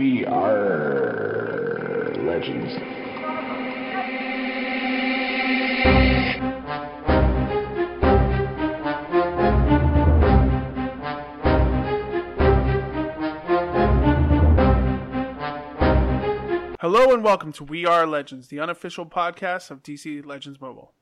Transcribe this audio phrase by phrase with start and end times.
[0.00, 2.72] We are legends.
[16.80, 20.94] Hello and welcome to We Are Legends, the unofficial podcast of DC Legends Mobile.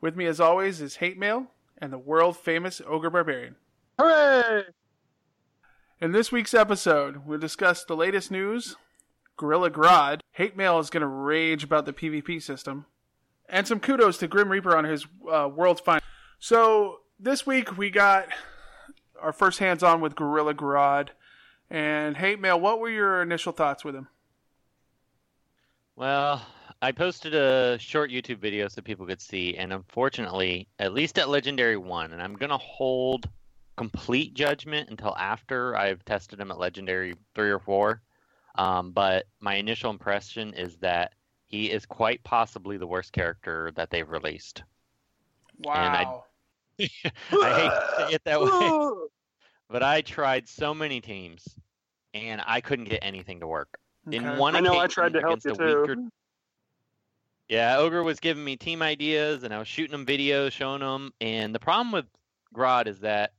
[0.00, 3.56] With me, as always, is Hate Mail and the world famous Ogre Barbarian.
[3.98, 4.62] Hooray!
[6.00, 8.76] In this week's episode, we'll discuss the latest news,
[9.36, 12.86] Gorilla Grodd, Hate Mail is going to rage about the PvP system,
[13.50, 16.06] and some kudos to Grim Reaper on his uh, world's finest.
[16.38, 18.28] So, this week we got
[19.20, 21.08] our first hands on with Gorilla Grodd.
[21.68, 24.08] And Hate Mail, what were your initial thoughts with him?
[25.96, 26.40] Well,
[26.80, 31.28] I posted a short YouTube video so people could see, and unfortunately, at least at
[31.28, 33.28] Legendary 1, and I'm going to hold
[33.80, 38.02] complete judgment until after I've tested him at Legendary 3 or 4.
[38.56, 41.14] Um, but my initial impression is that
[41.46, 44.64] he is quite possibly the worst character that they've released.
[45.60, 46.24] Wow.
[46.78, 48.50] I hate to say it that way,
[49.70, 51.48] but I tried so many teams,
[52.12, 53.78] and I couldn't get anything to work.
[54.12, 56.10] In one I know I tried to help you a weaker too.
[57.48, 61.14] Yeah, Ogre was giving me team ideas, and I was shooting him videos, showing them.
[61.22, 62.06] And the problem with
[62.54, 63.32] Grodd is that,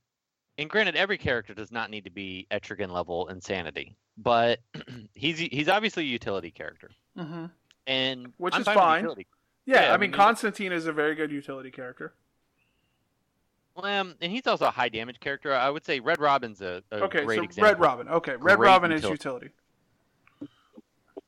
[0.58, 4.60] and granted, every character does not need to be Etrigan level insanity, but
[5.16, 7.46] he's he's obviously a utility character, hmm
[7.88, 9.02] and Which I'm is fine with fine.
[9.04, 9.28] utility.
[9.66, 12.14] Yeah, Yeah, I I mean, mean, Constantine is a very good utility character.
[13.76, 15.54] Well, um, and he's also a high damage character.
[15.54, 17.72] I would say Red Robin's a, a Okay, great so example.
[17.72, 18.08] Red Robin.
[18.10, 19.14] Okay, Red Great Robin is utility.
[19.14, 19.50] utility.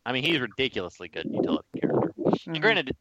[0.05, 2.13] I mean, he's ridiculously good utility character.
[2.17, 2.47] Mhm.
[2.47, 2.91] And granted,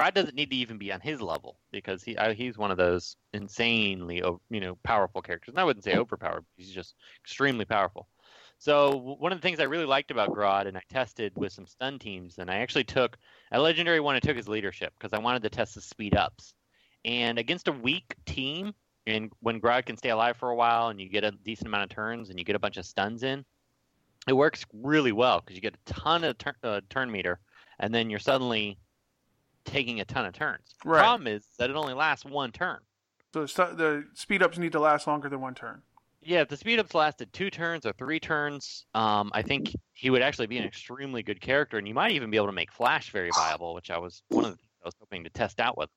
[0.00, 2.78] Grodd doesn't need to even be on his level because he uh, he's one of
[2.78, 5.52] those insanely you know powerful characters.
[5.52, 6.46] And I wouldn't say overpowered.
[6.56, 8.08] He's just extremely powerful.
[8.58, 11.66] So one of the things I really liked about Grodd, and I tested with some
[11.66, 13.18] stun teams, and I actually took
[13.52, 16.54] a Legendary One, I took his leadership because I wanted to test the speed ups.
[17.04, 18.74] And against a weak team,
[19.06, 21.84] and when Grodd can stay alive for a while, and you get a decent amount
[21.84, 23.44] of turns, and you get a bunch of stuns in,
[24.28, 27.38] it works really well because you get a ton of turn, uh, turn meter,
[27.78, 28.78] and then you're suddenly
[29.70, 30.74] taking a ton of turns.
[30.84, 31.00] Right.
[31.00, 32.78] Problem is that it only lasts one turn.
[33.32, 35.82] So the speed ups need to last longer than one turn.
[36.22, 40.10] Yeah, if the speed ups lasted two turns or three turns, um, I think he
[40.10, 42.70] would actually be an extremely good character, and you might even be able to make
[42.72, 45.60] Flash very viable, which I was one of the things I was hoping to test
[45.60, 45.88] out with.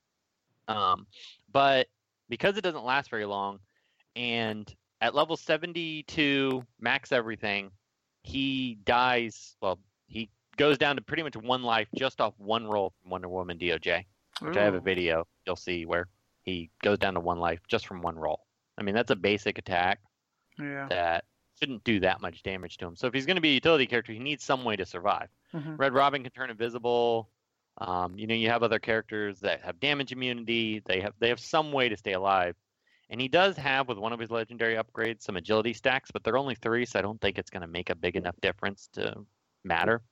[0.66, 1.06] Um,
[1.52, 1.88] but
[2.30, 3.58] because it doesn't last very long,
[4.16, 7.70] and at level 72, max everything,
[8.22, 9.56] he dies.
[9.60, 13.28] Well, he goes down to pretty much one life just off one roll from Wonder
[13.28, 14.04] Woman DOJ
[14.40, 16.08] which I have a video you'll see where
[16.42, 18.40] he goes down to one life just from one roll.
[18.76, 20.00] I mean, that's a basic attack
[20.58, 20.86] Yeah.
[20.88, 21.24] that
[21.58, 22.96] shouldn't do that much damage to him.
[22.96, 25.28] So if he's going to be a utility character, he needs some way to survive.
[25.54, 25.78] Mhm.
[25.78, 27.30] Red Robin can turn invisible.
[27.78, 30.80] Um, you know, you have other characters that have damage immunity.
[30.84, 32.56] They have they have some way to stay alive.
[33.10, 36.36] And he does have with one of his legendary upgrades some agility stacks, but they're
[36.38, 39.24] only three, so I don't think it's going to make a big enough difference to
[39.62, 40.02] matter.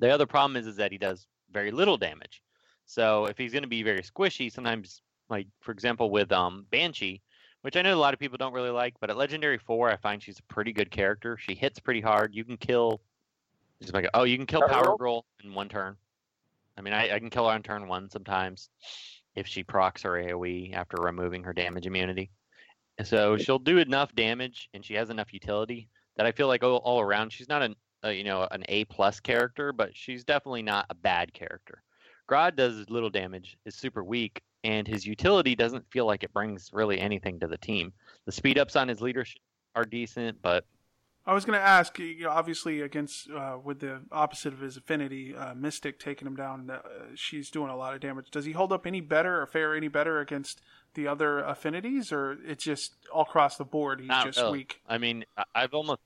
[0.00, 2.42] The other problem is is that he does very little damage.
[2.86, 7.22] So if he's going to be very squishy, sometimes like for example with um Banshee,
[7.62, 9.96] which I know a lot of people don't really like, but at Legendary Four, I
[9.96, 11.36] find she's a pretty good character.
[11.36, 12.34] She hits pretty hard.
[12.34, 13.00] You can kill.
[13.80, 14.96] Just like oh, you can kill Power?
[14.96, 15.96] Girl in one turn.
[16.76, 18.70] I mean, I, I can kill her on turn one sometimes
[19.34, 22.30] if she procs her AOE after removing her damage immunity.
[23.04, 26.76] So she'll do enough damage, and she has enough utility that I feel like all,
[26.78, 30.62] all around she's not an uh, you know an A plus character, but she's definitely
[30.62, 31.82] not a bad character.
[32.28, 36.70] Grodd does little damage, is super weak, and his utility doesn't feel like it brings
[36.72, 37.92] really anything to the team.
[38.26, 39.42] The speed ups on his leadership
[39.74, 40.64] are decent, but
[41.26, 44.76] I was going to ask, you know, obviously against uh, with the opposite of his
[44.76, 46.80] affinity, uh, Mystic taking him down, uh,
[47.14, 48.30] she's doing a lot of damage.
[48.30, 50.60] Does he hold up any better or fare any better against
[50.94, 54.00] the other affinities, or it's just all across the board?
[54.00, 54.58] He's Not just really.
[54.58, 54.80] weak.
[54.88, 55.24] I mean,
[55.54, 56.00] I've almost.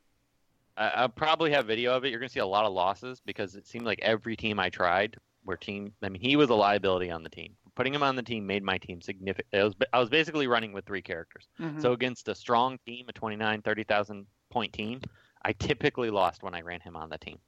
[0.77, 2.11] I, I'll probably have video of it.
[2.11, 5.17] You're gonna see a lot of losses because it seemed like every team I tried,
[5.45, 5.93] where team.
[6.03, 7.55] I mean, he was a liability on the team.
[7.75, 9.49] Putting him on the team made my team significant.
[9.53, 11.49] It was, I was basically running with three characters.
[11.61, 11.83] Mhm.
[11.83, 15.01] So against a strong team, a 29, 30,000 point team,
[15.43, 17.39] I typically lost when I ran him on the team,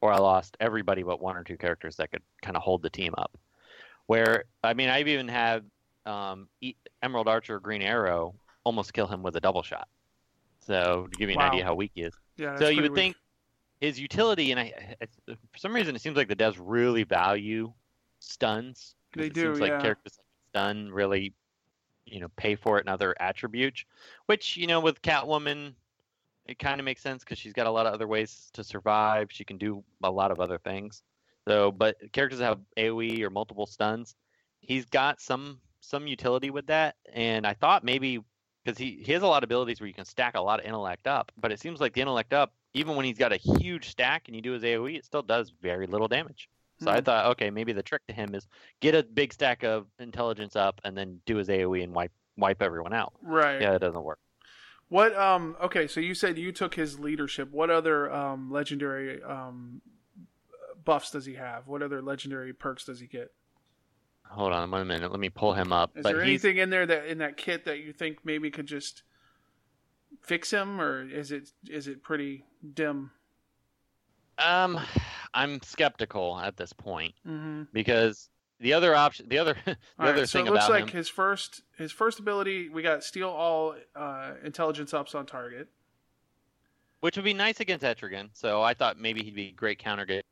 [0.00, 2.90] or I lost everybody but one or two characters that could kind of hold the
[2.90, 3.36] team up.
[4.06, 5.64] Where I mean, I've even had
[6.06, 6.48] um,
[7.02, 8.34] Emerald Archer, Green Arrow
[8.64, 9.88] almost kill him with a double shot.
[10.66, 11.46] So to give you an Wow.
[11.46, 12.14] idea how weak he is.
[12.36, 12.94] yeah, so you would weak.
[12.94, 13.16] think
[13.80, 17.72] his utility, and I, it's, for some reason, it seems like the devs really value
[18.20, 18.94] stuns.
[19.16, 21.34] They it do, Seems like characters like stun really,
[22.06, 23.84] you know, pay for it in other attributes.
[24.26, 25.74] Which you know, with Catwoman,
[26.46, 29.28] it kind of makes sense because she's got a lot of other ways to survive.
[29.30, 31.02] She can do a lot of other things.
[31.48, 34.16] So, but characters that have AOE or multiple stuns,
[34.60, 36.96] he's got some some utility with that.
[37.12, 38.20] And I thought maybe
[38.64, 40.66] because he, he has a lot of abilities where you can stack a lot of
[40.66, 43.90] intellect up, but it seems like the intellect up, even when he's got a huge
[43.90, 46.48] stack and you do his AOE, it still does very little damage.
[46.78, 47.04] So I Hmm.
[47.04, 48.46] thought, okay, maybe the trick to him is
[48.80, 52.62] get a big stack of intelligence up and then do his AOE and wipe wipe
[52.62, 53.12] everyone out.
[53.22, 53.60] Right.
[53.60, 54.18] Yeah, it doesn't work.
[54.88, 57.50] What um okay, so you said you took his leadership.
[57.50, 59.80] What other um legendary um
[60.84, 61.68] buffs does he have?
[61.68, 63.32] What other legendary perks does he get?
[64.32, 65.10] Hold on one minute.
[65.10, 65.90] Let me pull him up.
[65.96, 68.66] Is but there anything in there that in that kit that you think maybe could
[68.66, 69.02] just
[70.22, 72.44] fix him or is it is it pretty
[72.74, 73.10] dim?
[74.38, 74.80] um,
[75.34, 77.68] I'm skeptical at this point Mhm.
[77.72, 78.30] because
[78.60, 80.96] the other option, the other, the All other right, so thing it looks like him,
[80.96, 85.68] his first his first ability we got steal all uh, intelligence ups on target.
[87.00, 88.30] which would be nice against Etrigan.
[88.32, 90.24] So I thought maybe he'd be great counter against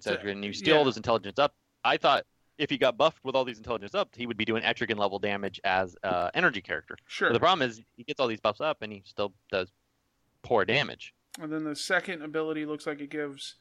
[0.00, 0.44] So, Etrigan.
[0.44, 1.54] You steal all those intelligence up.
[1.84, 2.24] I thought
[2.60, 5.18] if he got buffed with all these intelligence up, he would be doing Etrigan level
[5.18, 6.96] damage as uh, energy character.
[7.06, 7.30] Sure.
[7.30, 9.72] But the problem is he gets all these buffs up and he still does
[10.42, 11.14] poor damage.
[11.40, 13.54] And then the second ability looks like it gives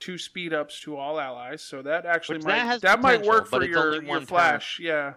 [0.00, 1.62] two speed ups to all allies.
[1.62, 4.26] So that actually Which might that that might work for your, your one turn.
[4.26, 4.78] flash.
[4.78, 5.14] Yeah.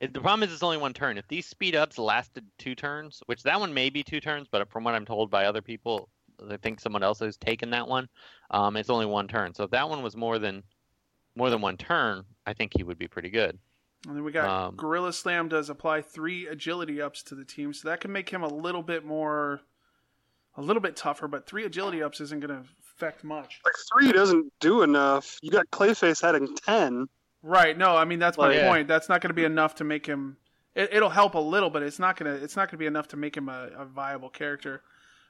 [0.00, 1.16] It, the problem is it's only one turn.
[1.16, 4.68] If these speed ups lasted two turns, which that one may be two turns, but
[4.70, 6.10] from what I'm told by other people,
[6.50, 8.08] I think someone else has taken that one.
[8.50, 9.54] Um, it's only one turn.
[9.54, 10.64] So if that one was more than
[11.36, 13.58] more than one turn, I think he would be pretty good.
[14.06, 17.72] And then we got Um, Gorilla Slam does apply three agility ups to the team,
[17.72, 19.60] so that can make him a little bit more,
[20.56, 21.28] a little bit tougher.
[21.28, 23.60] But three agility ups isn't going to affect much.
[23.64, 25.38] Like three doesn't do enough.
[25.40, 27.06] You got Clayface adding ten.
[27.42, 27.76] Right?
[27.78, 28.68] No, I mean that's my Like- Yeah.
[28.68, 28.88] point.
[28.88, 30.36] That's not going to be enough to make him.
[30.74, 32.32] It, it'll help a little, but it's not gonna.
[32.34, 34.82] It's not gonna be enough to make him a, a viable character.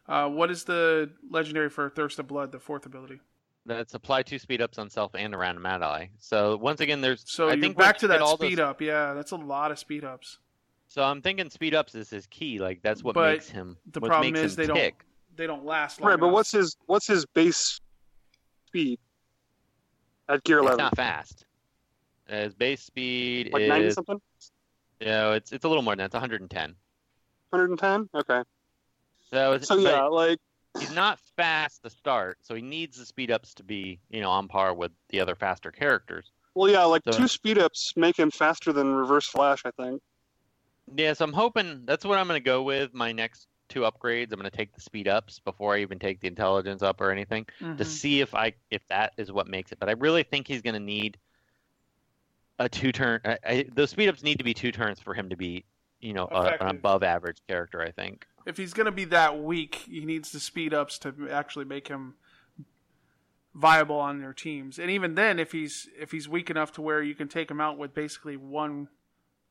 [0.06, 2.52] Uh, what is the legendary for Thirst of Blood?
[2.52, 3.20] The fourth ability.
[3.64, 6.06] That's apply two speed ups on self and a random ally.
[6.18, 8.80] So once again, there's So I you're think back to that all speed those- up.
[8.80, 10.38] Yeah, that's a lot of speed ups.
[10.88, 12.58] So I'm thinking speed ups is his key.
[12.58, 13.76] Like that's what But makes him.
[13.92, 14.94] the what problem makes is him they don't-
[15.36, 16.10] They don't last long.
[16.10, 16.34] Right, but enough.
[16.34, 17.80] what's his what's his base
[18.66, 18.98] speed
[20.28, 20.78] at gear It's eleven?
[20.78, 21.46] not fast.
[22.28, 24.20] Uh, His base speed Like ninety is something?
[25.00, 26.04] you know, it's it's a little more than that.
[26.06, 26.74] It's 110.
[27.52, 28.08] Hundred and ten?
[28.14, 28.42] Okay.
[29.30, 30.38] So, it's- So but yeah, like
[30.78, 34.30] he's not fast to start, so he needs the speed ups to be you know
[34.30, 36.30] on par with the other faster characters.
[36.54, 40.02] well yeah, like So- two speed ups make him faster than reverse flash, I think.
[40.96, 42.92] Yeah, so I'm hoping that's what I'm going to go with.
[42.92, 46.20] My next two upgrades, I'm going to take the speed ups before I even take
[46.20, 47.86] the intelligence up or anything to Mhm.
[47.86, 49.78] see if I if that is what makes it.
[49.78, 51.18] But I really think he's going to need
[52.58, 53.20] a two turn.
[53.24, 55.64] I, I, those speed ups need to be two turns for him to be
[56.02, 57.80] you know a, an above average character.
[57.80, 58.26] I think.
[58.44, 61.88] if he's going to be that weak, he needs the speed ups to actually make
[61.88, 62.14] him
[63.54, 64.78] viable on their teams.
[64.78, 67.60] And even then, if he's if he's weak enough to where you can take him
[67.60, 68.88] out with basically one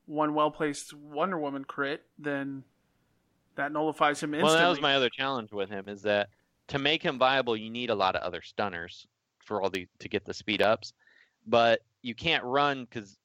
[0.06, 2.64] one well placed Wonder Woman crit, then
[3.56, 4.54] that nullifies him instantly.
[4.54, 6.28] Well, that was my other challenge with him is that
[6.68, 9.06] to make him viable, you need a lot of other stunners
[9.44, 10.92] for all the to get the speed ups,
[11.46, 13.18] but you can't run because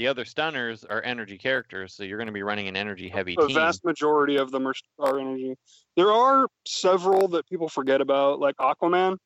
[0.00, 3.36] the other stunners are energy characters, so you're going to be running an energy heavy
[3.38, 3.54] The team.
[3.54, 5.58] vast majority of them are, are energy.
[5.94, 9.18] There are several that people forget about, like Aquaman.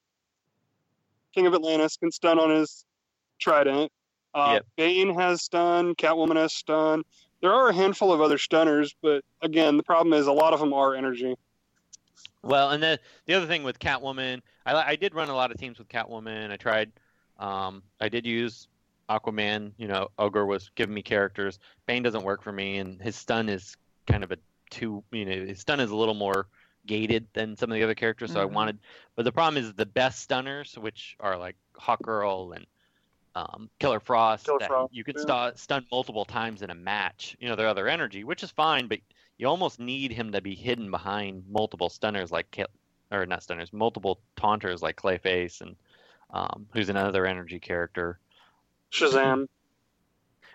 [1.33, 2.85] King of Atlantis can stun on his
[3.39, 3.93] trident.
[4.35, 4.67] Uh, Yep.
[4.77, 5.95] Bane has stun.
[5.95, 7.05] Catwoman has stun.
[7.41, 10.59] There are a handful of other stunners, but again, the problem is a lot of
[10.59, 11.37] them are energy.
[12.43, 15.57] Well, and then the other thing with Catwoman, I, I did run a lot of
[15.57, 16.51] teams with Catwoman.
[16.51, 16.91] I tried,
[17.39, 18.67] um, I did use
[19.09, 19.73] Aquaman.
[19.77, 21.59] You know, Ogre was giving me characters.
[21.87, 24.39] Bane doesn't work for me, and his stun is kind of a
[24.71, 25.05] too.
[25.13, 26.49] You know, his stun is a little more
[26.87, 28.33] gated than some of the other characters.
[28.33, 28.43] So Mhm.
[28.43, 28.79] I wanted,
[29.17, 32.67] but the problem is the best stunners, which are like Hawkgirl and
[33.35, 35.51] um, Killer Frost, Killer that Frost, you could yeah.
[35.51, 37.37] stu- stun multiple times in a match.
[37.41, 39.01] You know, their other energy, which is fine, but
[39.39, 42.59] you almost need him to be hidden behind multiple stunners like
[43.11, 45.77] or not stunners, multiple taunters like Clayface and
[46.31, 48.19] um, who's another energy character.
[48.95, 49.47] Shazam.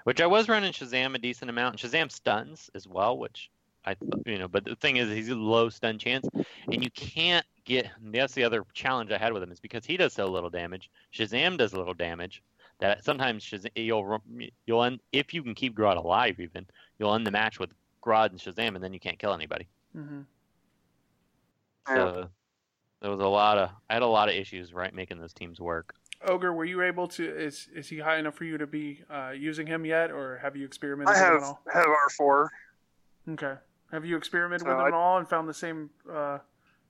[0.06, 1.84] Which I was running Shazam a decent amount.
[1.84, 3.52] And Shazam stuns as well, which
[3.86, 6.28] I you know, but the thing is he's a low stun chance,
[6.72, 7.88] and you can't get.
[8.02, 10.90] That's the other challenge I had with him is because he does so little damage.
[11.14, 12.42] Shazam does little damage.
[12.80, 14.20] That sometimes Shazam, you'll
[14.66, 16.66] you'll end if you can keep Grodd alive even
[16.98, 19.68] you'll end the match with Grodd and Shazam, and then you can't kill anybody.
[19.94, 20.22] hmm
[21.88, 22.30] So
[23.02, 25.60] there was a lot of I had a lot of issues right making those teams
[25.60, 25.94] work.
[26.28, 27.24] Ogre, were you able to?
[27.24, 30.56] Is is he high enough for you to be uh, using him yet, or have
[30.56, 31.60] you experimented I with him have at all?
[31.74, 32.52] have R four.
[33.30, 33.54] Okay.
[33.92, 36.40] Have you experimented So with it I- at all and found the same uh,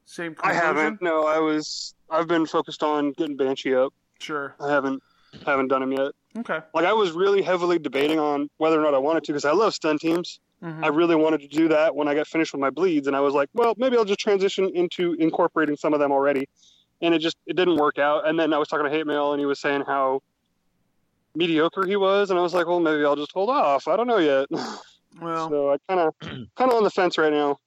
[0.05, 1.01] same I haven't.
[1.01, 1.93] No, I was.
[2.09, 3.93] I've been focused on getting Banshee up.
[4.19, 4.55] Sure.
[4.59, 5.01] I haven't
[5.45, 6.11] haven't done him yet.
[6.39, 6.59] Okay.
[6.73, 9.51] Like I was really heavily debating on whether or not I wanted to because I
[9.51, 10.39] love stun teams.
[10.63, 10.83] Mhm.
[10.83, 13.19] I really wanted to do that when I got finished with my bleeds, and I
[13.21, 16.49] was like, well, maybe I'll just transition into incorporating some of them already.
[17.01, 18.27] And it just it didn't work out.
[18.27, 20.21] And then I was talking to Hate Mail, and he was saying how
[21.35, 23.87] mediocre he was, and I was like, well, maybe I'll just hold off.
[23.87, 24.47] I don't know yet.
[25.21, 27.57] well, so I kind of kind of on the fence right now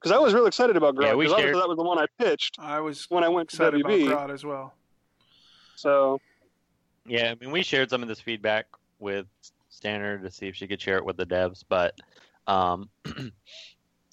[0.00, 1.98] because I was really excited about Grodd Yeah, we because shared- that was the one
[1.98, 4.06] I pitched I was when I went to excited about WB.
[4.08, 4.74] Grodd as well.
[5.76, 6.20] So
[7.06, 8.66] Yeah, I mean, we shared some of this feedback
[8.98, 9.26] with
[9.68, 11.94] Standard to see if she could share it with the devs, but,
[12.46, 12.88] um,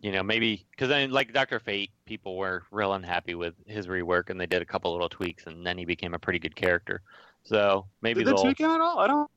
[0.02, 4.32] you know, maybe because then like Doctor Fate, people were real unhappy with his rework,
[4.32, 7.01] and they did a couple little tweaks, and then he became a pretty good character.
[7.44, 8.98] So maybe did they tweak him at all?
[8.98, 9.30] I don't.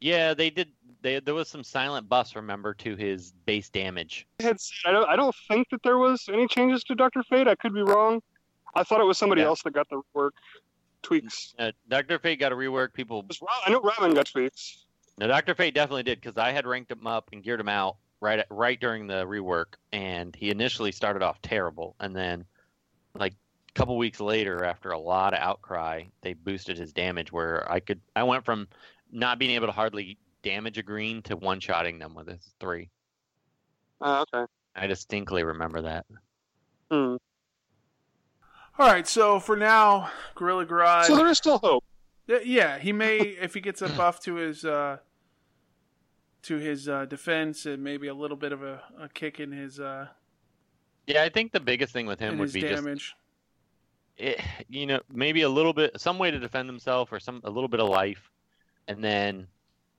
[0.00, 0.68] Yeah, they did.
[1.02, 4.24] They, there was some silent buffs, remember, to his base damage.
[4.40, 5.08] I had I don't.
[5.08, 7.48] I don't think that there was any changes to Doctor Fate.
[7.48, 8.22] I could be wrong.
[8.76, 9.48] I thought it was somebody Yeah.
[9.48, 10.34] else that got the work
[11.02, 11.54] tweaks.
[11.58, 12.94] Uh, Doctor Fate got a rework.
[12.94, 14.86] People was I know Robin got tweaks.
[15.18, 17.96] No, Doctor Fate definitely did because I had ranked him up and geared him out
[18.22, 22.46] right at, right during the rework, and he initially started off terrible, and then
[23.14, 27.70] like a couple weeks later, after a lot of outcry, they boosted his damage where
[27.70, 28.68] I could I went from
[29.10, 32.88] not being able to hardly damage a green to one shotting them with his three.
[34.00, 34.50] Uh, okay.
[34.74, 36.06] I distinctly remember that.
[36.90, 37.16] Hmm.
[38.78, 39.06] All right.
[39.06, 41.04] So for now, Gorilla Grodd.
[41.04, 41.84] So there is still hope.
[42.26, 44.98] Yeah, yeah, he may if he gets a buff to his uh,
[46.42, 49.78] to his uh, defense and maybe a little bit of a, a kick in his
[49.80, 50.08] uh,
[51.06, 53.14] Yeah, I think the biggest thing with him would be just damage.
[54.16, 57.50] it, you know maybe a little bit some way to defend himself or some a
[57.50, 58.30] little bit of life,
[58.88, 59.46] and then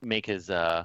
[0.02, 0.84] make his uh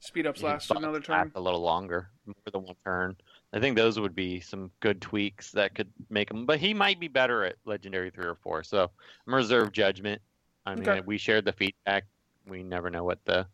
[0.00, 1.32] Speed ups last another turn.
[1.34, 3.16] a little longer, more than one turn.
[3.54, 6.44] I think those would be some good tweaks that could make him.
[6.44, 8.62] But he might be better at legendary three or four.
[8.64, 8.90] So
[9.26, 10.20] I'm reserve judgment.
[10.66, 11.00] I mean, Okay.
[11.06, 12.04] we shared the feedback.
[12.46, 13.46] We never know what the,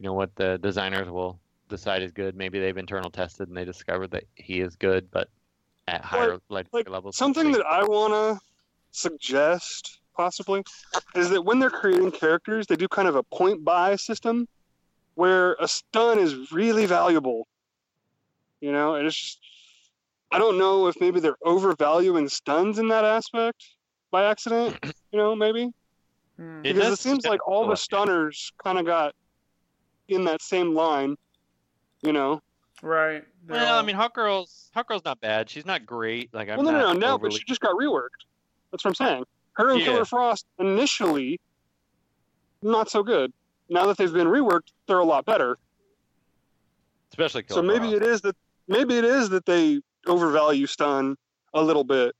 [0.00, 1.38] you know, what the designers will
[1.68, 2.34] decide is good.
[2.34, 5.28] Maybe they've internal tested and they discovered that he is good, but
[5.86, 7.18] at higher legendary like, levels.
[7.18, 8.40] Something that I want to
[8.92, 10.64] suggest, possibly,
[11.14, 14.48] is that when they're creating characters, they do kind of a point buy system
[15.16, 17.46] where a stun is really valuable.
[18.62, 19.38] You know, and it's just,
[20.32, 23.66] I don't know if maybe they're overvaluing stuns in that aspect
[24.10, 24.78] by accident,
[25.12, 25.68] you know, maybe.
[26.38, 26.60] Hmm.
[26.64, 29.14] It Because it seems like all the feel stunners kind of got
[30.10, 31.16] in that same line,
[32.02, 32.40] you know.
[32.82, 33.24] Right.
[33.46, 35.50] They're Well, I mean, Hawkgirl's Hot Girl's not bad.
[35.50, 36.32] She's not great.
[36.32, 38.24] Like I'm well, no, no, not no, no, but overly- she just got reworked.
[38.70, 39.24] That's what I'm saying.
[39.54, 39.86] Her and Yeah.
[39.86, 41.40] Killer Frost initially
[42.62, 43.32] not so good.
[43.68, 45.58] Now that they've been reworked, they're a lot better.
[47.12, 48.36] especially so maybe Killer it is that
[48.68, 51.16] maybe it is that they overvalue stun
[51.54, 52.14] a little bit.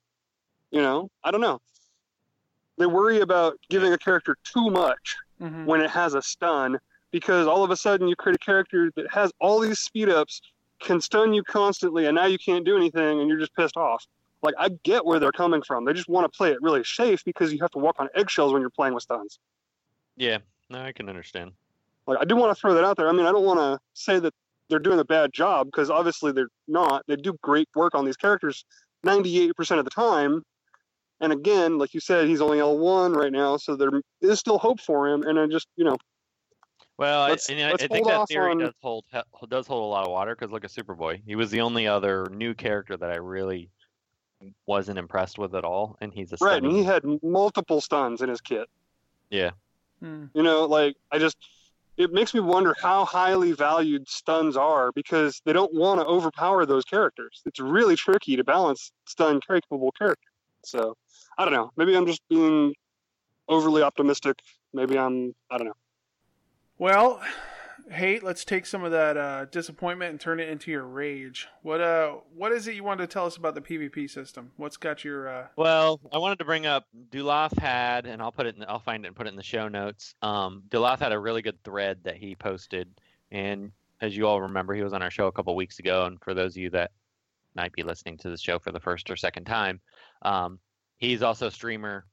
[0.73, 1.61] You know, I don't know.
[2.76, 5.66] They worry about giving a character too much Mhm.
[5.66, 6.78] when it has a stun
[7.11, 10.40] because all of a sudden you create a character that has all these speed ups,
[10.81, 14.07] can stun you constantly, and now you can't do anything and you're just pissed off.
[14.43, 15.85] Like I get where they're coming from.
[15.85, 18.52] They just want to play it really safe because you have to walk on eggshells
[18.52, 19.38] when you're playing with stuns.
[20.17, 20.38] Yeah,
[20.71, 21.52] no, I can understand.
[22.07, 23.09] Like I do want to throw that out there.
[23.09, 24.33] I mean, I don't want to say that
[24.69, 27.05] they're doing a bad job because obviously they're not.
[27.07, 28.64] They do great work on these characters
[29.05, 30.43] 98% of the time.
[31.21, 33.90] And again, like you said, he's only L1 right now, so there
[34.23, 35.23] is still hope for him.
[35.23, 35.99] And I just, you know,
[37.00, 39.07] Well, I, Let's- I, let's I think that theory on- does hold
[39.49, 41.23] does hold a lot of water because look at Superboy.
[41.25, 43.71] He was the only other new character that I really
[44.66, 46.62] wasn't impressed with at all, and he's a right.
[46.62, 48.69] And he had multiple stuns in his kit.
[49.30, 49.52] yeah.
[50.00, 50.26] Hmm.
[50.35, 51.38] You know, like I just,
[51.97, 56.66] it makes me wonder how highly valued stuns are because they don't want to overpower
[56.66, 57.40] those characters.
[57.47, 60.33] It's really tricky to balance stun capable characters.
[60.64, 60.97] So
[61.38, 61.71] I don't know.
[61.78, 62.75] Maybe I'm just being
[63.49, 64.38] overly optimistic.
[64.75, 65.76] Maybe I'm, I don't know.
[66.80, 67.20] Well,
[67.90, 68.22] hate.
[68.22, 71.46] Let's take some of that uh, disappointment and turn it into your rage.
[71.60, 74.52] What uh, what is it you wanted to tell us about the PvP system?
[74.56, 78.46] What's got your uh, Well, I wanted to bring up Dulath had, and I'll put
[78.46, 78.56] it.
[78.56, 80.14] In, I'll find it and put it in the show notes.
[80.22, 82.88] Um, Dulath had a really good thread that he posted,
[83.30, 86.06] and as you all remember, he was on our show a couple weeks ago.
[86.06, 86.92] And for those of you that
[87.54, 89.82] might be listening to the show for the first or second time,
[90.22, 90.58] um,
[90.96, 92.06] he's also a streamer,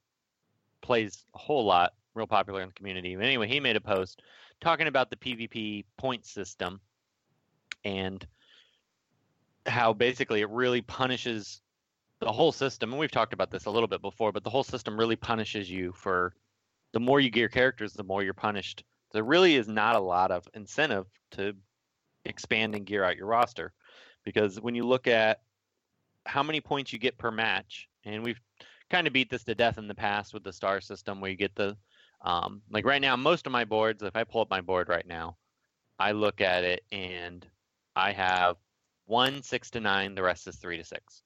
[0.82, 3.14] plays a whole lot, real popular in the community.
[3.14, 4.20] Anyway, he made a post
[4.60, 6.80] talking about the PvP point system
[7.84, 8.26] and
[9.66, 11.60] how basically it really punishes
[12.20, 12.90] the whole system.
[12.90, 15.70] And we've talked about this a little bit before, but the whole system really punishes
[15.70, 16.34] you for
[16.92, 18.84] the more you gear characters, the more you're punished.
[19.12, 21.54] There really is not a lot of incentive to
[22.24, 23.72] expand and gear out your roster
[24.24, 25.40] because when you look at
[26.26, 28.40] how many points you get per match, and we've
[28.90, 31.36] kind of beat this to death in the past with the star system where you
[31.36, 31.76] get the
[32.22, 35.06] um, like right now most of my boards if i pull up my board right
[35.06, 35.36] now
[35.98, 37.46] i look at it and
[37.96, 38.56] i have
[39.06, 41.22] one six to nine the rest is three to six.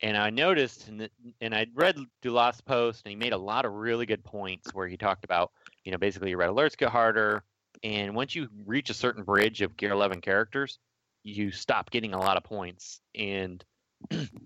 [0.00, 4.06] And i noticed and, i read dulas post and he made a lot of really
[4.06, 5.52] good points where he talked about
[5.84, 7.44] you know basically your red alerts get harder
[7.84, 10.78] and once you reach a certain bridge of gear 11 characters
[11.24, 13.00] you stop getting a lot of points.
[13.14, 13.64] And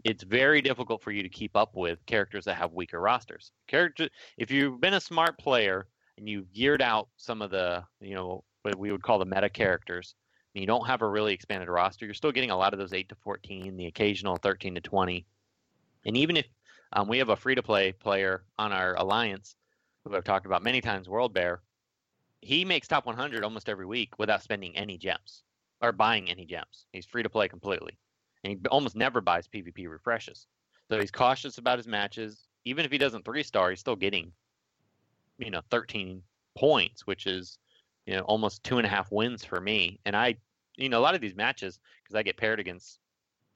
[0.05, 3.53] it's very difficult for you to keep up with characters that have weaker rosters.
[3.67, 4.09] Character,
[4.39, 5.87] if you've been a smart player
[6.19, 9.49] and you've geared out some of the, you know, what we would call the meta
[9.49, 10.15] characters,
[10.55, 12.93] and you don't have a really expanded roster, you're still getting a lot of those
[12.93, 15.27] eight to fourteen, the occasional thirteen to twenty,
[16.05, 16.47] and even if
[16.93, 19.57] um, we have a free to play player on our alliance
[20.05, 21.61] who I've talked about many times, World Bear,
[22.41, 25.43] he makes top 100 almost every week without spending any gems
[25.83, 26.87] or buying any gems.
[26.93, 27.99] He's free to play completely
[28.47, 30.47] and he almost never buys PvP refreshes.
[30.89, 32.47] So he's cautious about his matches.
[32.65, 34.33] Even if he doesn't three star, he's still getting,
[35.39, 36.23] you know, 13
[36.57, 37.59] points, which is,
[38.07, 39.99] you know, almost two and a half wins for me.
[40.07, 40.37] And I,
[40.77, 43.01] you know, a lot of these matches because I get paired against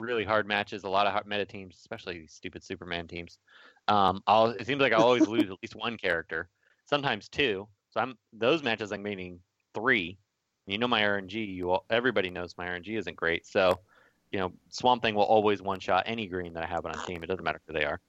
[0.01, 3.39] really hard matches, a lot of hard meta teams, especially these stupid Superman teams.
[3.87, 6.49] Um, I'll, it seems like I always lose at least one character,
[6.87, 7.69] sometimes two.
[7.93, 9.39] So I'm those matches I'm meaning
[9.73, 10.19] three.
[10.67, 11.55] You know my RNG.
[11.55, 13.47] You all, everybody knows my RNG isn't great.
[13.47, 13.79] So
[14.31, 17.07] you know, Swamp Thing will always one shot any green that I have on a
[17.07, 17.23] team.
[17.23, 18.01] It doesn't matter who they are,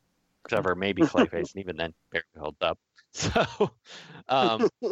[0.45, 2.77] except for maybe Clayface, and even then, barely holds up.
[3.13, 3.71] So,
[4.29, 4.69] um,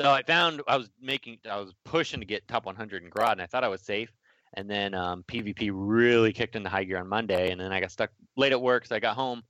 [0.00, 3.32] so I found I was making, I was pushing to get top 100 in Grodd,
[3.32, 4.10] and I thought I was safe.
[4.54, 7.90] And then um, PvP really kicked into high gear on Monday, and then I got
[7.90, 9.42] stuck late at work, so I got home,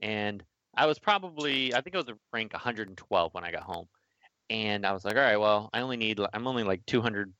[0.00, 0.42] and
[0.74, 3.86] I was probably, I think I was rank 112 when I got home,
[4.48, 7.30] and I was like, all right, well, I only need, I'm only like 200,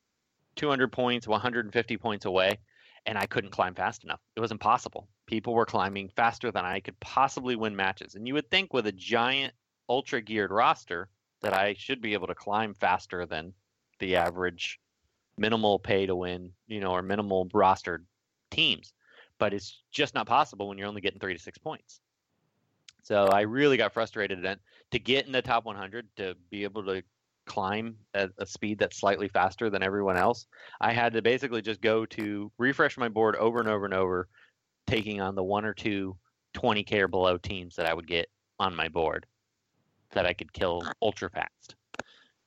[0.56, 2.58] 200 points, 150 points away
[3.06, 4.20] and I couldn't climb fast enough.
[4.36, 5.08] It was impossible.
[5.26, 8.14] People were climbing faster than I could possibly win matches.
[8.14, 9.54] And you would think with a giant
[9.88, 11.08] ultra geared roster
[11.42, 13.52] that I should be able to climb faster than
[13.98, 14.80] the average
[15.36, 18.04] minimal pay to win, you know, or minimal rostered
[18.50, 18.92] teams.
[19.38, 22.00] But it's just not possible when you're only getting three to six points.
[23.02, 24.58] So I really got frustrated then
[24.90, 27.02] to get in the top 100 to be able to
[27.50, 30.46] climb at a speed that's slightly faster than everyone else,
[30.80, 34.28] I had to basically just go to refresh my board over and over and over,
[34.86, 36.16] taking on the one or two
[36.54, 38.28] 20k or below teams that I would get
[38.60, 39.26] on my board
[40.12, 40.92] that I could kill ah.
[41.02, 41.74] ultra fast.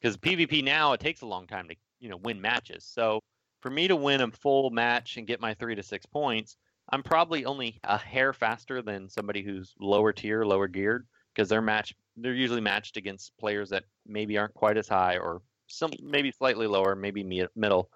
[0.01, 2.85] Because PvP now it takes a long time to you know win matches.
[2.85, 3.19] So
[3.59, 6.55] for me to win a full match and get my three to six points,
[6.91, 11.61] I'm probably only a hair faster than somebody who's lower tier, lower geared, because they're
[11.61, 16.31] match they're usually matched against players that maybe aren't quite as high or some maybe
[16.31, 17.89] slightly lower, maybe middle,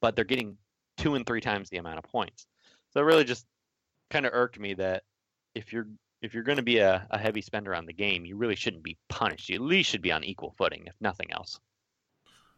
[0.00, 0.56] but they're getting
[0.96, 2.46] two and three times the amount of points.
[2.90, 3.46] So it really just
[4.10, 5.02] kind of irked me that
[5.54, 5.86] if you're
[6.20, 8.82] if you're going to be a, a heavy spender on the game, you really shouldn't
[8.82, 9.48] be punished.
[9.48, 11.60] You at least should be on equal footing, if nothing else.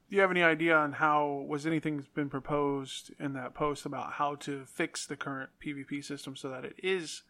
[0.09, 4.13] Do you have any idea on how was anything's been proposed in that post about
[4.13, 7.23] how to fix the current PvP system so that it is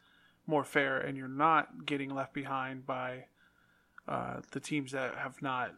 [0.51, 3.25] more fair and you're not getting left behind by
[4.09, 5.75] uh, the teams that have not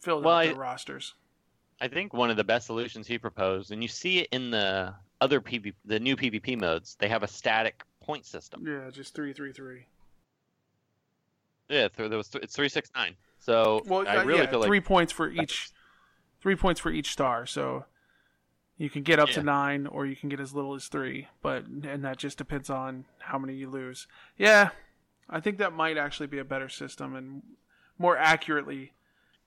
[0.00, 1.14] filled well, out their I, rosters.
[1.80, 4.94] I think one of the best solutions he proposed, and you see it in the
[5.20, 8.64] other PvP, the new PvP modes, they have a static point system.
[8.66, 9.86] Yeah, just three three three.
[11.68, 13.16] Yeah, there was th- it's three six nine.
[13.40, 15.70] So well, I really yeah, feel three points for each,
[16.40, 17.46] three points for each star.
[17.46, 17.84] So
[18.76, 19.34] you can get up yeah.
[19.34, 21.28] to nine, or you can get as little as three.
[21.42, 24.06] But and that just depends on how many you lose.
[24.36, 24.70] Yeah,
[25.28, 27.42] I think that might actually be a better system and
[27.98, 28.92] more accurately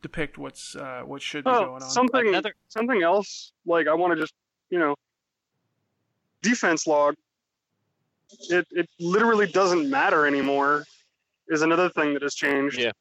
[0.01, 1.89] depict what's uh, what should be oh, going on.
[1.89, 2.53] Something Another...
[2.67, 3.51] something else.
[3.65, 4.33] Like I want to just
[4.69, 4.95] you know
[6.41, 7.15] defense log.
[8.49, 10.85] It it literally doesn't matter anymore.
[11.49, 12.79] Is another thing that has changed.
[12.79, 12.91] Yeah.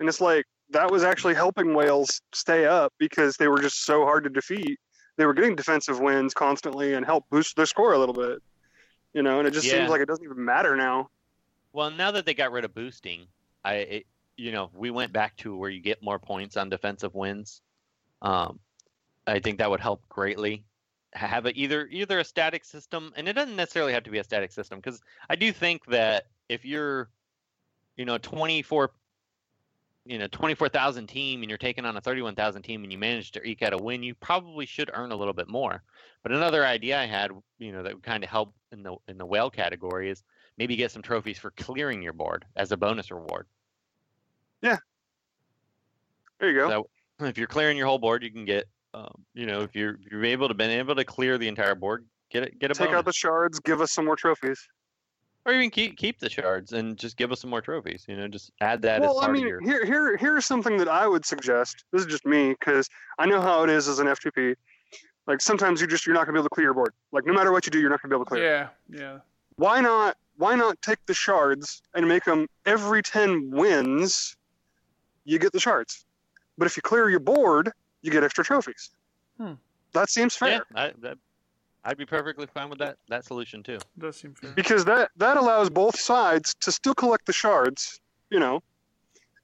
[0.00, 4.04] And it's like that was actually helping whales stay up because they were just so
[4.04, 4.78] hard to defeat.
[5.16, 8.42] They were getting defensive wins constantly and help boost their score a little bit.
[9.14, 9.78] You know, and it just yeah.
[9.78, 11.08] seems like it doesn't even matter now.
[11.72, 13.26] Well, now that they got rid of boosting,
[13.64, 17.14] I it, you know we went back to where you get more points on defensive
[17.14, 17.62] wins.
[18.20, 18.58] Um,
[19.26, 20.64] I think that would help greatly.
[21.14, 24.24] Have a, either either a static system, and it doesn't necessarily have to be a
[24.24, 25.00] static system because
[25.30, 27.08] I do think that if you're,
[27.96, 28.90] you know, 24
[30.06, 33.42] you know 24,000 team and you're taking on a 31,000 team and you manage to
[33.42, 35.82] eke out a win, you probably should earn a little bit more.
[36.22, 39.18] But another idea I had, you know, that would kind of help in the in
[39.18, 40.22] the whale category is
[40.58, 43.46] maybe get some trophies for clearing your board as a bonus reward.
[44.62, 44.78] Yeah.
[46.38, 46.68] There you go.
[46.68, 49.94] So if you're clearing your whole board, you can get Um, you know, if you're
[50.04, 52.74] if you're able to been able to clear the entire board, get it get a
[52.74, 52.98] Take bonus.
[52.98, 54.66] out the shards, give us some more trophies.
[55.46, 58.04] Or even keep keep the shards and just give us some more trophies.
[58.08, 59.60] You know, just add that as well, I mean, of your.
[59.60, 61.84] here, here, here's something that I would suggest.
[61.92, 64.56] This is just me because I know how it is as an FTP.
[65.26, 66.92] Like sometimes you just you're not gonna be able to clear your board.
[67.12, 68.44] Like no matter what you do, you're not gonna be able to clear.
[68.44, 69.18] Yeah, yeah.
[69.54, 70.16] Why not?
[70.36, 74.36] Why not take the shards and make them every ten wins,
[75.24, 76.04] you get the shards.
[76.58, 77.70] But if you clear your board,
[78.02, 78.90] you get extra trophies.
[79.38, 79.54] Hmm.
[79.92, 80.64] That seems fair.
[80.74, 81.18] Yeah, I, that,
[81.86, 83.78] I'd be perfectly fine with that that solution too.
[83.96, 84.52] Does seem fair.
[84.54, 88.60] because that that allows both sides to still collect the shards, you know,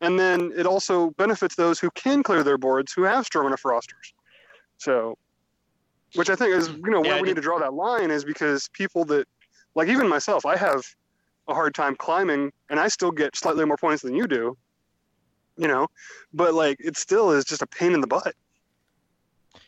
[0.00, 3.64] and then it also benefits those who can clear their boards who have strong enough
[3.64, 4.12] rosters.
[4.78, 5.16] So,
[6.14, 8.11] which I think is you know Yeah, where I we need to draw that line
[8.11, 9.26] is because people that
[9.76, 10.83] like even myself, I have
[11.48, 14.57] a hard time climbing, and I still get slightly more points than you do,
[15.57, 15.87] you know,
[16.33, 18.35] but like it still is just a pain in the butt.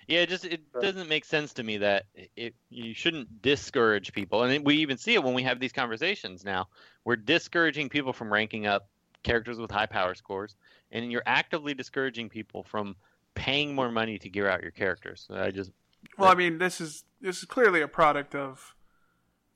[0.06, 0.82] Yeah, it just it Right.
[0.82, 5.14] doesn't make sense to me that it you shouldn't discourage people, and we even see
[5.14, 6.68] it when we have these conversations now.
[7.04, 8.88] We're discouraging people from ranking up
[9.22, 10.54] characters with high power scores,
[10.92, 12.96] and you're actively discouraging people from
[13.34, 15.24] paying more money to gear out your characters.
[15.26, 15.72] So I just
[16.18, 18.74] Well, I mean, this is this is clearly a product of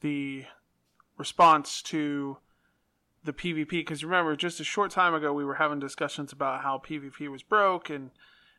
[0.01, 0.45] the
[1.17, 2.39] response to
[3.25, 3.69] the PvP.
[3.71, 7.43] Because remember, just a short time ago, we were having discussions about how PvP was
[7.43, 8.11] broke, and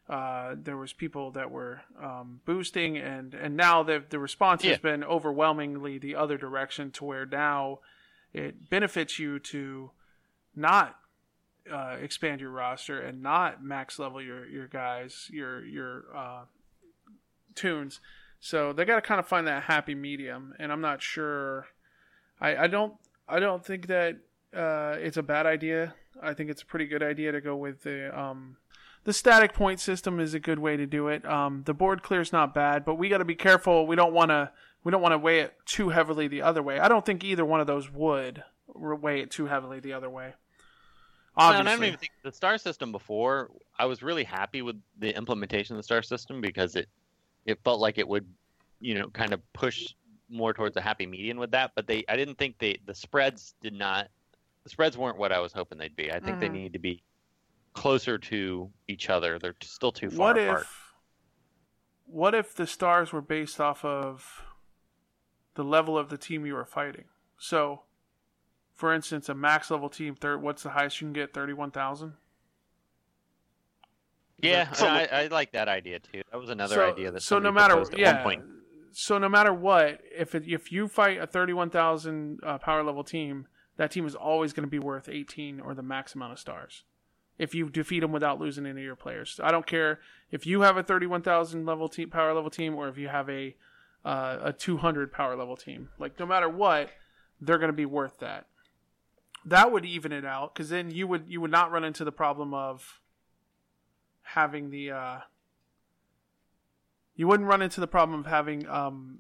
[0.10, 4.72] uh, there was people that were um, boosting, and and now the the response Yeah.
[4.72, 7.80] has been overwhelmingly the other direction, to where now
[8.34, 9.92] it benefits you to
[10.56, 10.98] not
[11.72, 16.44] uh, expand your roster and not max level your your guys, your your uh,
[17.56, 18.00] tunes.
[18.40, 21.68] So they got to kind of find that happy medium, and I'm not sure.
[22.42, 22.94] I, I don't
[23.28, 24.18] I don't think that
[24.56, 25.94] uh, it's a bad idea.
[26.22, 28.58] I think it's a pretty good idea to go with the um,
[29.04, 31.26] the static point system is a good way to do it.
[31.26, 33.88] Um, the board clear's not bad, but we got to be careful.
[33.88, 34.52] We don't want to
[34.84, 36.80] we don't want to weigh it too heavily the other way.
[36.80, 40.34] I don't think either one of those would weigh it too heavily the other way.
[41.36, 43.50] Obviously, and I don't even think the star system before.
[43.78, 46.88] I was really happy with the implementation of the star system because it
[47.46, 48.26] it felt like it would,
[48.82, 49.94] you know, kind of push
[50.30, 51.72] more towards a happy median with that.
[51.76, 54.10] But they, I didn't think they the spreads did not.
[54.64, 56.12] The spreads weren't what I was hoping they'd be.
[56.12, 56.54] I think they Mhm.
[56.54, 57.02] need to be
[57.74, 59.40] closer to each other.
[59.40, 60.62] They're still too far what apart.
[60.62, 60.94] if
[62.06, 64.44] what if the stars were based off of
[65.56, 67.04] the level of the team you were fighting
[67.38, 67.82] so
[68.74, 72.14] for instance a max level team third what's the highest you can get 31000
[74.42, 76.22] yeah, So- I, I like that idea too.
[76.32, 78.44] That was another so, idea that so no matter at yeah one point.
[78.92, 83.48] so no matter what if it, if you fight a 31000 uh, power level team
[83.78, 86.84] that team is always going to be worth 18 or the max amount of stars
[87.40, 89.40] if you defeat them without losing any of your players.
[89.42, 90.00] I don't care
[90.30, 93.56] if you have a 31,000 level team, power level team, or if you have a
[94.06, 95.90] uh, a 200 power level team.
[95.98, 96.90] Like no matter what,
[97.42, 98.46] they're going to be worth that.
[99.46, 102.12] That would even it out because then you would you would not run into the
[102.12, 103.00] problem of
[104.22, 105.18] having the uh,
[107.16, 109.20] you wouldn't run into the problem of having um,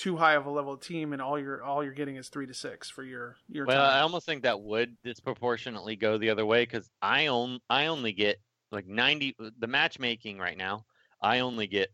[0.00, 2.54] too high of a level team and all you're all you're getting is three to
[2.54, 6.62] six for your your Well, I almost think that would disproportionately go the other way
[6.62, 8.40] because I own I only get
[8.72, 10.86] like ninety the matchmaking right now.
[11.20, 11.92] I only get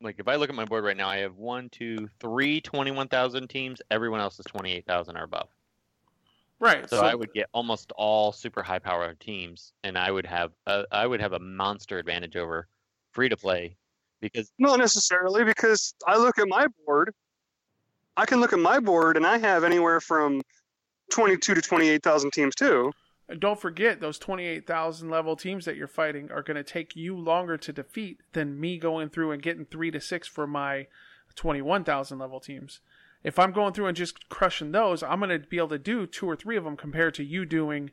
[0.00, 3.48] like if I look at my board right now, I have one, two, three 21,000
[3.48, 3.82] teams.
[3.90, 5.48] Everyone else is 28,000 or above.
[6.60, 6.88] right.
[6.88, 10.84] So, I would get almost all super high power teams, and I would have a,
[10.92, 12.68] I would have a monster advantage over
[13.10, 13.76] free to play
[14.20, 17.12] because Not necessarily, because I look at my board.
[18.16, 20.42] I can look at my board, and I have anywhere from
[21.10, 22.92] twenty-two to twenty-eight thousand teams too.
[23.28, 27.16] And don't forget, those 28,000 level teams that you're fighting are going to take you
[27.16, 30.86] longer to defeat than me going through and getting 3 to 6 for my
[31.34, 32.80] 21,000 level teams.
[33.24, 36.06] If I'm going through and just crushing those, I'm going to be able to do
[36.06, 37.90] two or three of them compared to you doing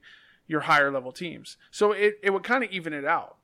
[0.48, 1.56] your higher level teams.
[1.72, 3.38] So it, it would kind of even it out.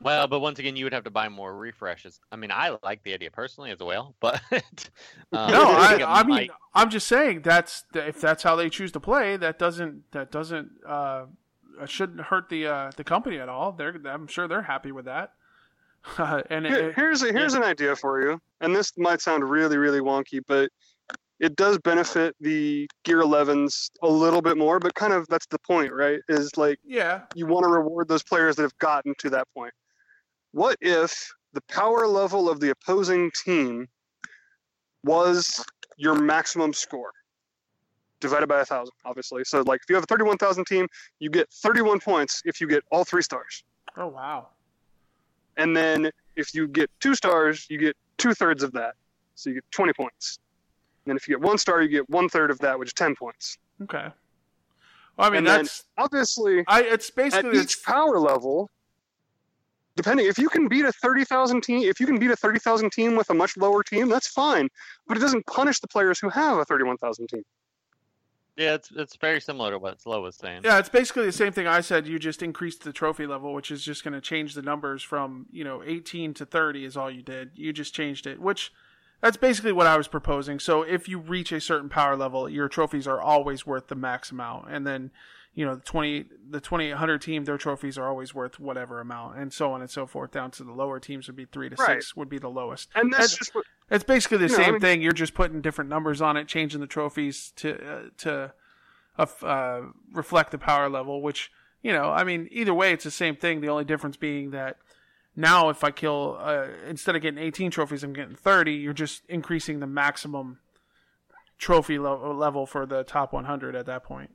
[0.00, 2.20] Well, but once again, you would have to buy more refreshes.
[2.30, 4.40] I mean, I like the idea personally as well, but
[5.32, 8.56] um, no, I, think it I mean, might- I'm just saying that's if that's how
[8.56, 11.24] they choose to play, that doesn't that doesn't uh,
[11.86, 13.72] shouldn't hurt the uh, the company at all.
[13.72, 15.32] They're I'm sure they're happy with that.
[16.18, 19.48] and it, Here- it- here's a, here's an idea for you, and this might sound
[19.48, 20.70] really really wonky, but
[21.38, 24.78] it does benefit the Gear 11s a little bit more.
[24.78, 26.20] But kind of that's the point, right?
[26.28, 29.72] Is like yeah, you want to reward those players that have gotten to that point.
[30.56, 33.88] What if the power level of the opposing team
[35.04, 35.62] was
[35.98, 37.10] your maximum score
[38.20, 39.44] divided by a thousand, obviously?
[39.44, 40.88] So, like, if you have a 31,000 team,
[41.18, 43.64] you get 31 points if you get all three stars.
[43.98, 44.46] Oh wow.
[45.58, 48.94] And then If you get two stars, you get two thirds of that,
[49.34, 50.38] so you get 20 points.
[51.06, 53.14] And if you get one star, you get one third of that, which is 10
[53.14, 53.58] points.
[53.82, 54.08] Okay.
[55.18, 56.80] Well, I mean And then- that's Obviously, I.
[56.82, 58.70] It's basically at each it's, power level,
[59.96, 63.16] depending if you can beat a 30,000 team, if you can beat a 30,000 team
[63.16, 64.68] with a much lower team, that's fine.
[65.06, 67.42] But it doesn't punish the players who have a 31,000 team.
[68.56, 70.62] Yeah, it's it's very similar to what Slow was saying.
[70.64, 72.06] yeah, it's basically the same thing I said.
[72.06, 75.44] You just increased the trophy level, which is just going to change the numbers from
[75.52, 77.50] you know 18 to 30 is all you did.
[77.54, 78.72] You just changed it, which
[79.20, 80.58] that's basically what I was proposing.
[80.58, 84.30] So if you reach a certain power level, your trophies are always worth the max
[84.30, 85.10] amount, and then
[85.56, 89.52] you know the 20 the 2800 team their trophies are always worth whatever amount and
[89.52, 92.02] so on and so forth down to the lower teams would be 3 to Right.
[92.02, 94.56] 6 would be the lowest And that's And- just what It's basically the You know,
[94.56, 95.02] same I mean- thing.
[95.02, 98.52] You're just putting different numbers on it, changing the trophies to uh, to
[99.18, 101.22] uh, uh, reflect the power level.
[101.22, 101.50] Which
[101.82, 103.60] you know, I mean, either way, it's the same thing.
[103.60, 104.76] The only difference being that
[105.36, 108.72] now, if I kill uh, instead of getting 18 trophies, I'm getting 30.
[108.72, 110.58] You're just increasing the maximum
[111.58, 114.30] trophy level level for the top 100 at that point.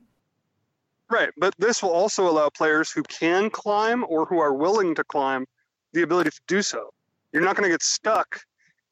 [1.12, 5.04] Right, but this will also allow players who can climb or who are willing to
[5.04, 5.44] climb
[5.92, 6.88] the ability to do so.
[7.32, 8.40] You're not going to get stuck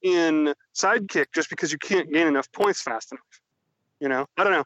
[0.02, 3.40] in sidekick just because you can't gain enough points fast enough.
[4.00, 4.64] You know, I don't know.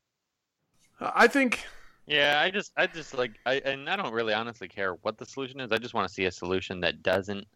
[1.00, 1.60] Uh, I think
[2.06, 5.24] Yeah, I just, I just like, I and I don't really honestly care what the
[5.26, 5.72] solution is.
[5.72, 7.46] I just want to see a solution that doesn't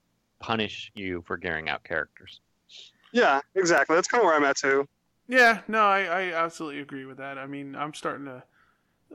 [0.40, 2.40] punish you for gearing out characters.
[3.12, 3.96] Yeah, exactly.
[3.96, 4.86] That's kind of where I'm at too.
[5.28, 7.38] Yeah, no, I, I absolutely agree with that.
[7.38, 8.42] I mean, I'm starting to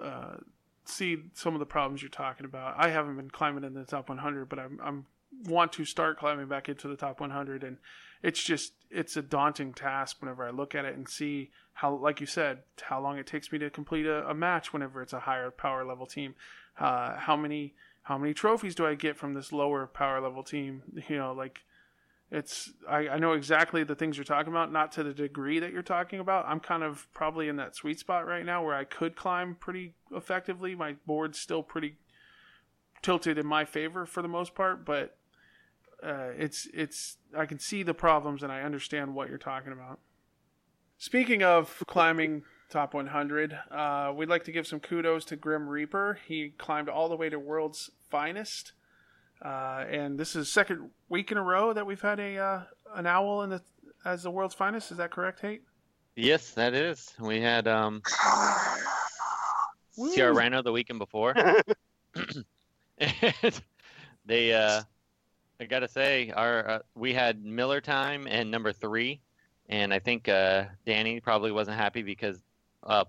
[0.02, 0.38] uh,
[0.86, 2.76] see some of the problems you're talking about.
[2.78, 5.06] I haven't been climbing in the top 100, but I'm I'm
[5.46, 7.78] want to start climbing back into the top 100, and
[8.22, 12.22] it's just it's a daunting task whenever I look at it and see how, like
[12.22, 15.22] you said, how long it takes me to complete a, a match whenever it's a
[15.22, 16.36] higher power level team.
[16.80, 20.84] Uh, how many how many trophies do I get from this lower power level team?
[21.08, 21.62] You know, like
[22.34, 25.72] it's I, I know exactly the things you're talking about, not to the degree that
[25.72, 26.46] you're talking about.
[26.48, 29.94] I'm kind of probably in that sweet spot right now where I could climb pretty
[30.12, 30.74] effectively.
[30.74, 31.98] My board's still pretty
[33.04, 35.16] tilted in my favor for the most part, but
[36.02, 40.00] uh, it's it's I can see the problems and I understand what you're talking about.
[40.98, 46.18] Speaking of climbing top 100, uh, we'd like to give some kudos to Grim Reaper.
[46.28, 48.72] He climbed all the way to World's Finest.
[49.44, 52.62] Uh, and this is second week in a row that we've had a uh,
[52.96, 53.62] an owl in the
[54.06, 54.92] as the world's finest.
[54.92, 55.64] Is that correct, Hate?
[56.16, 57.14] Yes, that is.
[57.20, 58.02] We had um,
[59.98, 60.14] Woo.
[60.14, 61.34] CR Rhino the weekend before.
[61.36, 62.46] and
[64.26, 64.82] they, uh,
[65.60, 69.20] I gotta say, our uh, we had Miller time and number three,
[69.68, 72.40] and I think uh, Danny probably wasn't happy because
[72.84, 73.04] uh,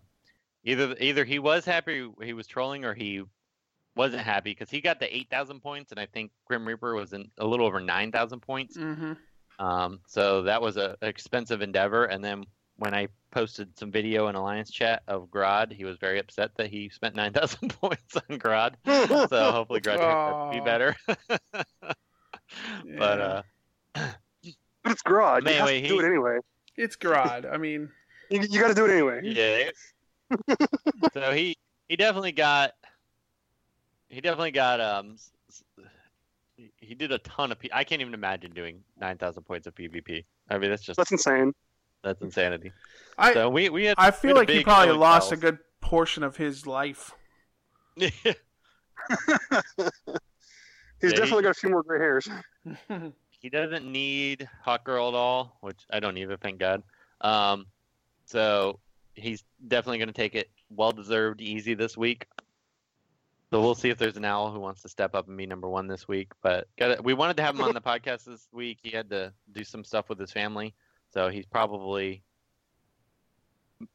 [0.64, 3.22] either either he was happy he was trolling or he
[3.96, 7.12] wasn't happy because he got the eight thousand points, and I think Grim Reaper was
[7.12, 8.76] in a little over nine thousand points.
[8.76, 9.12] Mm-hmm.
[9.64, 12.04] Um, so that was a expensive endeavor.
[12.06, 12.44] And then
[12.76, 16.70] when I posted some video in Alliance chat of Grodd, he was very upset that
[16.70, 18.74] he spent 9,000 points on Grodd.
[19.28, 20.50] So hopefully Grodd Aw.
[20.50, 20.96] can be better.
[22.98, 23.42] But uh,
[23.94, 25.42] But it's Grodd.
[25.42, 26.38] You have Anyway, to do it anyway.
[26.76, 27.52] it's Grodd.
[27.52, 27.90] I mean,
[28.30, 29.20] You, you got to do it anyway.
[29.22, 29.70] yeah.
[31.12, 31.56] so he
[31.88, 32.72] he definitely got
[34.14, 35.64] he definitely got um s- s-
[36.56, 39.74] he- he did a ton of P- I can't even imagine doing 9,000 points of
[39.74, 40.24] PvP.
[40.48, 41.52] I mean that's just That's insane.
[42.02, 42.72] that's insanity.
[43.18, 45.36] I So we we had I we feel had like he probably showing lost a
[45.36, 47.12] good portion of his life.
[47.96, 48.22] He's
[51.02, 52.28] Yeah, he- definitely got a few more gray hairs.
[53.40, 56.82] he doesn't need Hawkgirl at all, which I don't either, thank God.
[57.20, 57.66] Um,
[58.24, 58.80] so
[59.14, 62.26] he's definitely going to take it well deserved easy this week.
[63.54, 65.68] So we'll see if there's an owl who wants to step up and be number
[65.68, 66.32] one this week.
[66.42, 68.80] But got we wanted to have him on the podcast this week.
[68.82, 70.74] He had to do some stuff with his family,
[71.12, 72.24] so he's probably.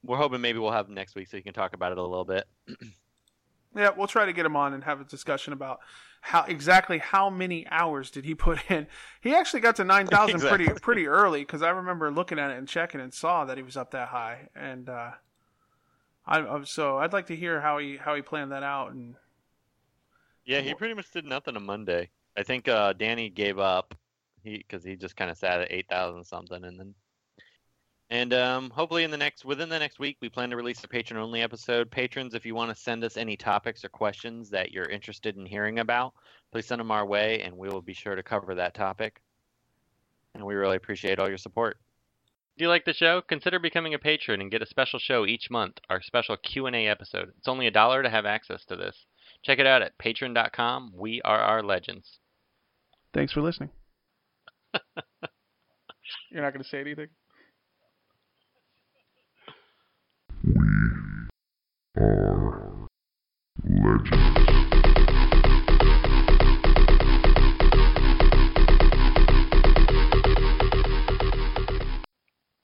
[0.01, 2.01] We're hoping maybe we'll have him next week so he can talk about it a
[2.01, 2.45] little bit.
[3.75, 5.81] yeah, we'll try to get him on and have a discussion about
[6.21, 8.87] how exactly how many hours did he put in.
[9.19, 10.79] He actually got to nine thousand pretty Exactly.
[10.79, 13.75] pretty early because I remember looking at it and checking and saw that he was
[13.75, 14.47] up that high.
[14.55, 15.11] And uh,
[16.25, 19.15] I I'm- so I'd like to hear how he how he planned that out and
[20.49, 22.09] Yeah, he pretty much did nothing on Monday.
[22.35, 23.93] I think uh, Danny gave up
[24.43, 26.95] he because he just kind of sat at eight thousand something, and then
[28.09, 30.87] and um, hopefully in the next within the next week we plan to release a
[30.87, 31.91] patron only episode.
[31.91, 35.45] Patrons, if you want to send us any topics or questions that you're interested in
[35.45, 36.13] hearing about,
[36.51, 39.21] please send them our way, and we will be sure to cover that topic.
[40.33, 41.77] And we really appreciate all your support.
[42.57, 43.21] Do you like the show?
[43.21, 47.31] Consider becoming a patron and get a special show each month, our special Q&A episode.
[47.37, 49.05] It's only a dollar to have access to this.
[49.43, 50.93] Check it out at patreon.com.
[50.95, 52.19] We are our legends.
[53.13, 53.69] Thanks for listening.
[56.31, 57.07] You're not going to say anything?
[60.43, 62.87] We are
[63.65, 64.38] legends.